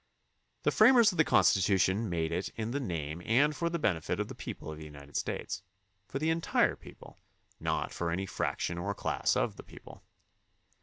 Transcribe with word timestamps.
The 0.63 0.71
framers 0.71 1.11
of 1.11 1.19
the 1.19 1.23
Constitution 1.23 2.09
made 2.09 2.31
it 2.31 2.49
in 2.55 2.71
the 2.71 2.79
name 2.79 3.21
and 3.23 3.55
for 3.55 3.69
the 3.69 3.77
benefit 3.77 4.19
of 4.19 4.29
the 4.29 4.33
people 4.33 4.71
of 4.71 4.79
the 4.79 4.83
United 4.83 5.15
States; 5.15 5.61
for 6.07 6.17
the 6.17 6.31
entire 6.31 6.75
people, 6.75 7.19
not 7.59 7.93
for 7.93 8.09
any 8.09 8.25
fraction 8.25 8.79
or 8.79 8.95
class 8.95 9.35
of 9.35 9.57
the 9.57 9.63
people. 9.63 10.01